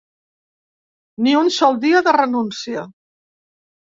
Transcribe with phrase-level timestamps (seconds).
[1.27, 2.87] Ni un sol dia de renúncia.